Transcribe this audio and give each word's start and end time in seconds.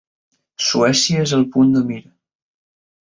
Suècia 0.67 1.25
és 1.27 1.35
al 1.39 1.45
punt 1.57 1.77
de 1.77 1.85
mira. 1.91 2.11